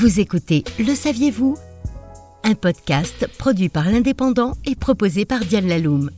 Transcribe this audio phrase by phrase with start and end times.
[0.00, 1.58] Vous écoutez Le saviez-vous?
[2.42, 6.10] Un podcast produit par l'Indépendant et proposé par Diane Laloum.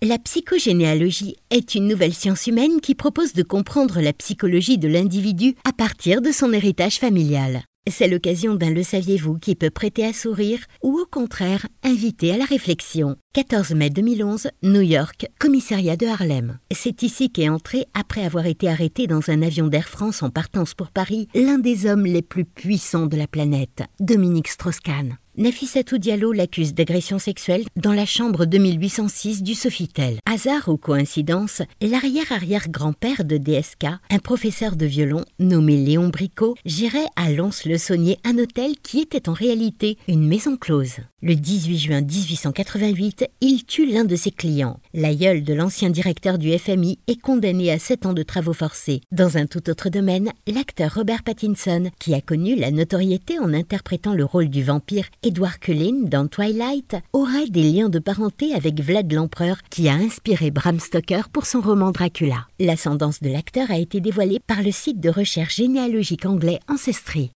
[0.00, 5.56] La psychogénéalogie est une nouvelle science humaine qui propose de comprendre la psychologie de l'individu
[5.64, 7.64] à partir de son héritage familial.
[7.90, 12.36] C'est l'occasion d'un Le saviez-vous qui peut prêter à sourire ou au contraire inviter à
[12.36, 13.16] la réflexion.
[13.34, 16.60] 14 mai 2011, New York, commissariat de Harlem.
[16.70, 20.74] C'est ici qu'est entré, après avoir été arrêté dans un avion d'Air France en partance
[20.74, 25.16] pour Paris, l'un des hommes les plus puissants de la planète, Dominique Strauss-Kahn.
[25.36, 30.20] Nafissatou Diallo l'accuse d'agression sexuelle dans la chambre 2806 du Sofitel.
[30.26, 37.32] Hasard ou coïncidence, l'arrière-arrière-grand-père de DSK, un professeur de violon nommé Léon Bricot, gérait à
[37.32, 40.98] Lons-le-Saunier un hôtel qui était en réalité une maison close.
[41.20, 44.80] Le 18 juin 1888, il tue l'un de ses clients.
[44.92, 49.00] L'aïeul de l'ancien directeur du FMI est condamné à 7 ans de travaux forcés.
[49.12, 54.14] Dans un tout autre domaine, l'acteur Robert Pattinson, qui a connu la notoriété en interprétant
[54.14, 59.12] le rôle du vampire Edward Cullen dans Twilight aurait des liens de parenté avec Vlad
[59.12, 62.46] l'Empereur qui a inspiré Bram Stoker pour son roman Dracula.
[62.58, 67.30] L'ascendance de l'acteur a été dévoilée par le site de recherche généalogique anglais Ancestry.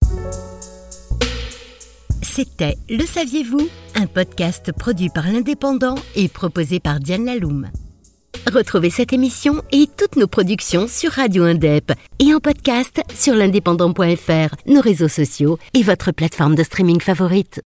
[2.22, 3.70] C'était Le Saviez-vous?
[3.98, 7.70] Un podcast produit par l'Indépendant et proposé par Diane Laloum.
[8.46, 14.56] Retrouvez cette émission et toutes nos productions sur Radio Indep et en podcast sur l'indépendant.fr,
[14.68, 17.62] nos réseaux sociaux et votre plateforme de streaming favorite.